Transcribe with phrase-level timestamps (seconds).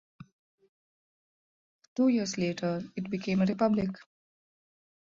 [1.95, 3.91] Two years later it became a republic.